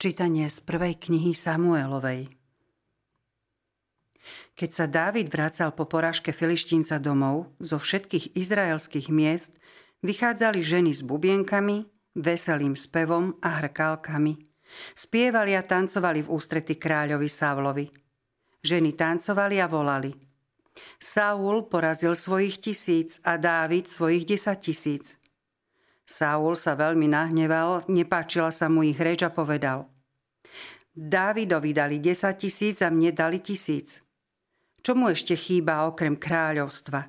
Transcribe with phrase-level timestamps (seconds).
[0.00, 2.32] Čítanie z prvej knihy Samuelovej.
[4.56, 9.52] Keď sa Dávid vracal po porážke Filištínca domov, zo všetkých izraelských miest
[10.00, 11.84] vychádzali ženy s bubienkami,
[12.16, 14.40] veselým spevom a hrkálkami.
[14.96, 17.84] Spievali a tancovali v ústrety kráľovi Savlovi.
[18.64, 20.16] Ženy tancovali a volali.
[20.96, 25.19] Saul porazil svojich tisíc a Dávid svojich desať tisíc.
[26.10, 29.86] Saul sa veľmi nahneval, nepáčila sa mu ich reč a povedal
[30.90, 34.02] Dávidovi dali 10 tisíc a mne dali tisíc.
[34.82, 37.00] Čo mu ešte chýba okrem kráľovstva?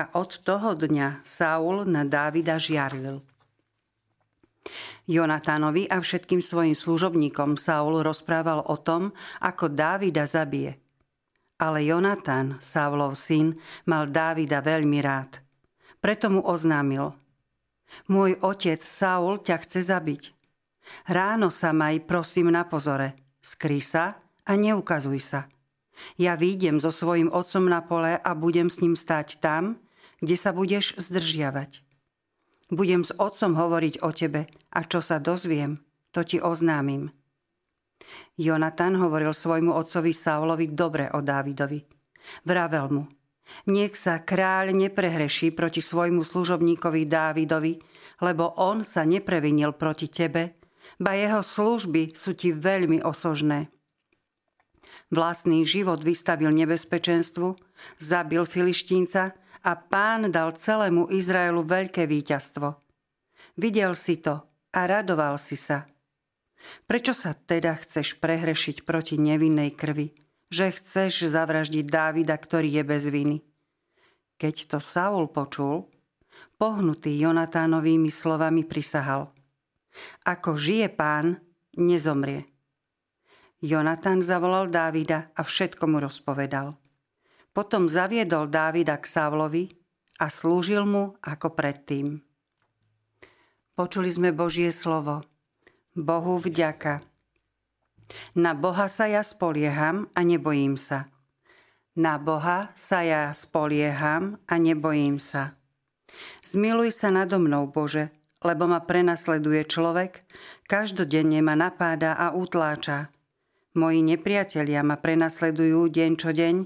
[0.00, 3.20] A od toho dňa Saul na Dávida žiarlil.
[5.04, 9.12] Jonatánovi a všetkým svojim služobníkom Saul rozprával o tom,
[9.44, 10.80] ako Dávida zabije.
[11.60, 13.52] Ale Jonatán, Saulov syn,
[13.84, 15.44] mal Dávida veľmi rád.
[16.00, 17.12] Preto mu oznámil–
[18.10, 20.22] môj otec Saul ťa chce zabiť.
[21.06, 23.14] Ráno sa maj, prosím, na pozore.
[23.40, 25.40] Skry sa a neukazuj sa.
[26.16, 29.78] Ja výjdem so svojim otcom na pole a budem s ním stať tam,
[30.20, 31.84] kde sa budeš zdržiavať.
[32.70, 35.80] Budem s otcom hovoriť o tebe a čo sa dozviem,
[36.14, 37.10] to ti oznámim.
[38.40, 41.84] Jonatan hovoril svojmu otcovi Saulovi dobre o Dávidovi.
[42.48, 43.04] Vravel mu–
[43.68, 47.74] nech sa kráľ neprehreší proti svojmu služobníkovi Dávidovi,
[48.20, 50.60] lebo on sa neprevinil proti tebe,
[51.00, 53.72] ba jeho služby sú ti veľmi osožné.
[55.10, 57.58] Vlastný život vystavil nebezpečenstvu,
[57.98, 59.34] zabil filištínca
[59.66, 62.78] a pán dal celému Izraelu veľké víťazstvo.
[63.58, 64.38] Videl si to
[64.70, 65.82] a radoval si sa.
[66.86, 70.29] Prečo sa teda chceš prehrešiť proti nevinnej krvi?
[70.50, 73.38] Že chceš zavraždiť Dávida, ktorý je bez viny.
[74.36, 75.86] Keď to Saul počul,
[76.58, 79.30] pohnutý Jonatánovými slovami prisahal.
[80.26, 81.38] Ako žije pán,
[81.78, 82.50] nezomrie.
[83.60, 86.80] Jonatán zavolal Dávida a všetko mu rozpovedal.
[87.52, 89.64] Potom zaviedol Dávida k Savlovi
[90.16, 92.24] a slúžil mu ako predtým.
[93.76, 95.24] Počuli sme Božie slovo.
[95.92, 97.09] Bohu vďaka.
[98.34, 101.10] Na Boha sa ja spolieham a nebojím sa.
[101.98, 105.58] Na Boha sa ja spolieham a nebojím sa.
[106.46, 108.10] Zmiluj sa nado mnou, Bože,
[108.42, 110.24] lebo ma prenasleduje človek,
[110.66, 113.12] každodenne ma napáda a utláča.
[113.76, 116.56] Moji nepriatelia ma prenasledujú deň čo deň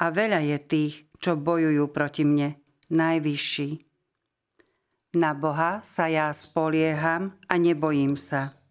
[0.00, 2.56] a veľa je tých, čo bojujú proti mne,
[2.88, 3.70] najvyšší.
[5.14, 8.63] Na Boha sa ja spolieham a nebojím sa.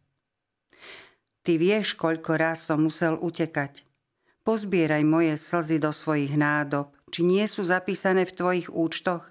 [1.44, 3.84] Ty vieš, koľko raz som musel utekať.
[4.48, 9.28] Pozbieraj moje slzy do svojich nádob, či nie sú zapísané v tvojich účtoch.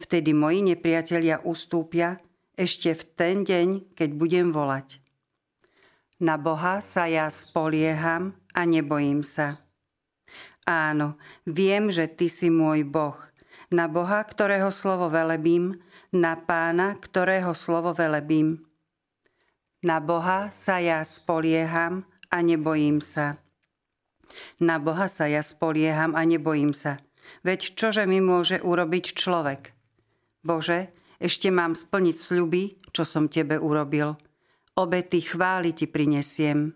[0.00, 2.20] Vtedy moji nepriatelia ustúpia
[2.54, 5.02] ešte v ten deň, keď budem volať.
[6.22, 9.58] Na Boha sa ja spolieham a nebojím sa.
[10.64, 13.18] Áno, viem, že Ty si môj Boh.
[13.68, 15.82] Na Boha, ktorého slovo velebím,
[16.14, 18.62] na Pána, ktorého slovo velebím.
[19.84, 23.36] Na Boha sa ja spolieham a nebojím sa.
[24.56, 27.04] Na Boha sa ja spolieham a nebojím sa.
[27.44, 29.76] Veď čože mi môže urobiť človek?
[30.40, 30.88] Bože,
[31.20, 34.16] ešte mám splniť sľuby, čo som Tebe urobil.
[34.72, 36.72] Obety chváli Ti prinesiem.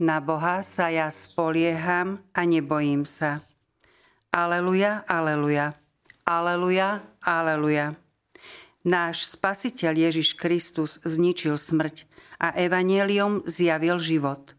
[0.00, 3.44] Na Boha sa ja spolieham a nebojím sa.
[4.32, 5.76] Aleluja, aleluja.
[6.24, 8.05] Aleluja, aleluja.
[8.86, 12.06] Náš spasiteľ Ježiš Kristus zničil smrť
[12.38, 14.54] a evanielium zjavil život.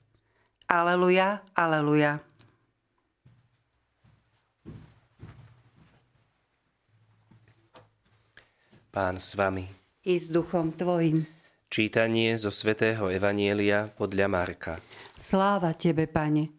[0.68, 2.20] Aleluja, aleluja.
[8.92, 9.64] Pán s vami.
[10.04, 11.24] I s duchom tvojim.
[11.72, 14.74] Čítanie zo svätého Evanielia podľa Marka.
[15.16, 16.52] Sláva tebe, Pane.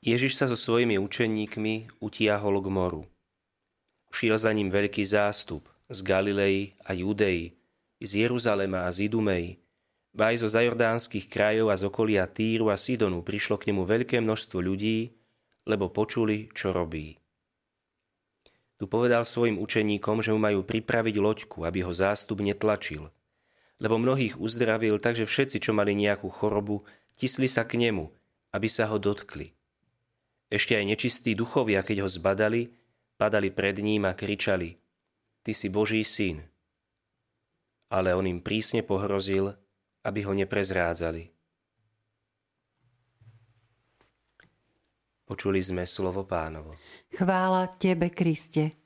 [0.00, 3.04] Ježiš sa so svojimi učeníkmi utiahol k moru–
[4.16, 7.52] Šiel za ním veľký zástup z Galilei a Judei,
[8.00, 9.60] z Jeruzalema a z Idumei,
[10.16, 14.56] aj zo zajordánskych krajov a z okolia Týru a Sidonu prišlo k nemu veľké množstvo
[14.64, 15.12] ľudí,
[15.68, 17.20] lebo počuli, čo robí.
[18.80, 23.12] Tu povedal svojim učeníkom, že mu majú pripraviť loďku, aby ho zástup netlačil.
[23.76, 26.88] Lebo mnohých uzdravil, takže všetci, čo mali nejakú chorobu,
[27.20, 28.08] tisli sa k nemu,
[28.56, 29.52] aby sa ho dotkli.
[30.48, 32.72] Ešte aj nečistí duchovia, keď ho zbadali,
[33.16, 34.76] padali pred ním a kričali
[35.46, 36.42] Ty si Boží syn.
[37.86, 39.54] Ale on im prísne pohrozil,
[40.02, 41.30] aby ho neprezrádzali.
[45.22, 46.74] Počuli sme slovo pánovo.
[47.14, 48.85] Chvála Tebe, Kriste.